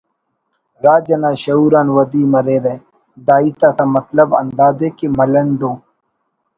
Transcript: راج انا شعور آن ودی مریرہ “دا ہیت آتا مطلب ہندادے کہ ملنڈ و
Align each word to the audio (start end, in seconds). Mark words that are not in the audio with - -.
راج 0.83 1.05
انا 1.15 1.31
شعور 1.41 1.71
آن 1.79 1.87
ودی 1.95 2.23
مریرہ 2.33 2.75
“دا 3.27 3.35
ہیت 3.41 3.61
آتا 3.67 3.85
مطلب 3.97 4.27
ہندادے 4.41 4.89
کہ 4.97 5.07
ملنڈ 5.17 5.59
و 5.69 5.71